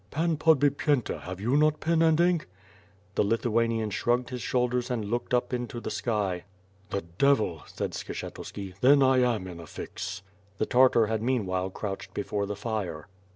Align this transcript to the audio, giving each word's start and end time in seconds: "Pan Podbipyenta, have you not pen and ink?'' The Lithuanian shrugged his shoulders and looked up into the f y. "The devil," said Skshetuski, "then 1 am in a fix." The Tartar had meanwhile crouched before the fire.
"Pan 0.09 0.35
Podbipyenta, 0.35 1.19
have 1.21 1.39
you 1.39 1.55
not 1.55 1.79
pen 1.79 2.01
and 2.01 2.19
ink?'' 2.19 2.47
The 3.13 3.21
Lithuanian 3.23 3.91
shrugged 3.91 4.31
his 4.31 4.41
shoulders 4.41 4.89
and 4.89 5.05
looked 5.05 5.31
up 5.31 5.53
into 5.53 5.79
the 5.79 5.91
f 5.91 6.07
y. 6.07 6.43
"The 6.89 7.03
devil," 7.19 7.61
said 7.67 7.91
Skshetuski, 7.91 8.73
"then 8.81 9.01
1 9.01 9.23
am 9.23 9.45
in 9.47 9.59
a 9.59 9.67
fix." 9.67 10.23
The 10.57 10.65
Tartar 10.65 11.05
had 11.05 11.21
meanwhile 11.21 11.69
crouched 11.69 12.15
before 12.15 12.47
the 12.47 12.55
fire. 12.55 13.09